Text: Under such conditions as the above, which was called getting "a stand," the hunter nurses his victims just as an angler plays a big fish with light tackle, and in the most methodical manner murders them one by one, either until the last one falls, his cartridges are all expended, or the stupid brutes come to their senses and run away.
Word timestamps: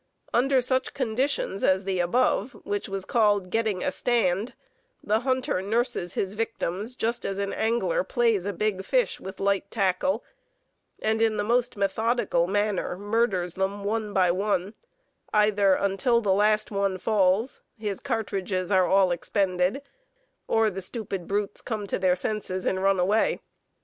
Under 0.33 0.63
such 0.63 0.95
conditions 0.95 1.63
as 1.63 1.83
the 1.83 1.99
above, 1.99 2.53
which 2.63 2.89
was 2.89 3.05
called 3.05 3.51
getting 3.51 3.83
"a 3.83 3.91
stand," 3.91 4.55
the 5.03 5.19
hunter 5.19 5.61
nurses 5.61 6.15
his 6.15 6.33
victims 6.33 6.95
just 6.95 7.23
as 7.23 7.37
an 7.37 7.53
angler 7.53 8.03
plays 8.03 8.45
a 8.47 8.51
big 8.51 8.83
fish 8.83 9.19
with 9.19 9.39
light 9.39 9.69
tackle, 9.69 10.23
and 11.03 11.21
in 11.21 11.37
the 11.37 11.43
most 11.43 11.77
methodical 11.77 12.47
manner 12.47 12.97
murders 12.97 13.53
them 13.53 13.83
one 13.83 14.11
by 14.11 14.31
one, 14.31 14.73
either 15.35 15.75
until 15.75 16.19
the 16.19 16.33
last 16.33 16.71
one 16.71 16.97
falls, 16.97 17.61
his 17.77 17.99
cartridges 17.99 18.71
are 18.71 18.87
all 18.87 19.11
expended, 19.11 19.83
or 20.47 20.71
the 20.71 20.81
stupid 20.81 21.27
brutes 21.27 21.61
come 21.61 21.85
to 21.85 21.99
their 21.99 22.15
senses 22.15 22.65
and 22.65 22.81
run 22.81 22.99
away. 22.99 23.39